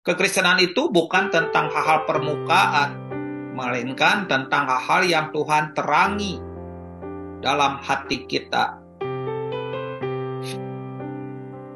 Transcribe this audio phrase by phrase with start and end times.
[0.00, 2.96] Kekristenan itu bukan tentang hal-hal permukaan,
[3.52, 6.40] melainkan tentang hal-hal yang Tuhan terangi
[7.44, 8.80] dalam hati kita.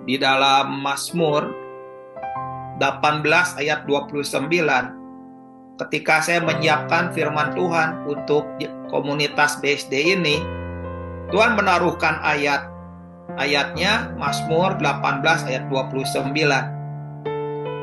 [0.08, 1.52] Di dalam Mazmur
[2.80, 8.48] 18 ayat 29, ketika saya menyiapkan firman Tuhan untuk
[8.88, 10.40] komunitas BSD ini,
[11.28, 12.72] Tuhan menaruhkan ayat
[13.36, 16.83] ayatnya Mazmur 18 ayat 29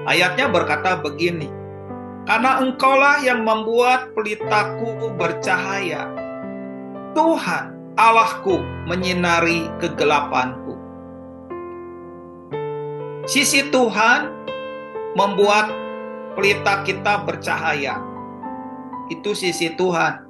[0.05, 1.49] Ayatnya berkata begini,
[2.25, 6.09] Karena engkaulah yang membuat pelitaku bercahaya.
[7.17, 10.77] Tuhan, Allahku, menyinari kegelapanku.
[13.29, 14.31] Sisi Tuhan
[15.13, 15.69] membuat
[16.33, 18.01] pelita kita bercahaya.
[19.11, 20.25] Itu sisi Tuhan.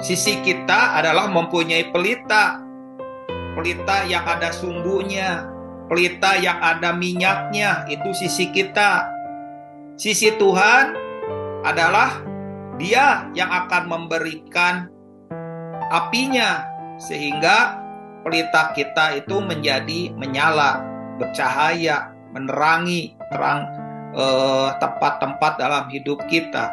[0.00, 2.64] Sisi kita adalah mempunyai pelita.
[3.58, 5.44] Pelita yang ada sumbunya,
[5.90, 9.10] pelita yang ada minyaknya, itu sisi kita.
[9.98, 10.94] Sisi Tuhan
[11.66, 12.30] adalah
[12.80, 14.88] Dia yang akan memberikan
[15.92, 16.64] apinya,
[16.96, 17.76] sehingga
[18.24, 20.80] pelita kita itu menjadi menyala,
[21.20, 23.68] bercahaya, menerangi terang
[24.16, 26.72] eh, tempat-tempat eh, dalam hidup kita.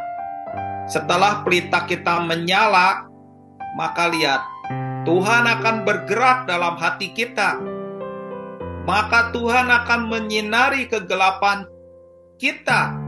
[0.87, 3.03] Setelah pelita kita menyala,
[3.75, 4.39] maka lihat
[5.03, 7.76] Tuhan akan bergerak dalam hati kita
[8.87, 11.67] maka Tuhan akan menyinari kegelapan
[12.39, 13.06] kita